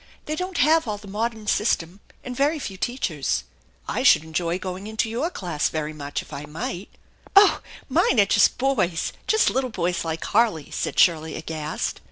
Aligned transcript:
They 0.25 0.35
don't 0.35 0.57
have 0.57 0.87
all 0.87 0.97
the 0.97 1.07
modern 1.07 1.45
system, 1.45 1.99
and 2.23 2.35
very 2.35 2.57
few 2.57 2.75
teachers." 2.75 3.43
THE 3.85 3.99
ENCHANTED 3.99 4.23
BARN 4.23 4.33
211" 4.33 4.49
I 4.49 4.57
should 4.57 4.63
enjoy 4.63 4.71
going 4.71 4.87
into 4.87 5.09
your 5.11 5.29
class 5.29 5.69
very 5.69 5.93
much 5.93 6.23
if 6.23 6.33
I 6.33 6.45
might."" 6.45 6.89
Oh, 7.35 7.61
mine 7.87 8.19
are 8.19 8.25
just 8.25 8.57
boys, 8.57 9.13
just 9.27 9.51
little 9.51 9.69
boys 9.69 10.03
like 10.03 10.23
Harley!" 10.25 10.71
said 10.71 10.97
Shirley, 10.99 11.35
aghast. 11.35 11.99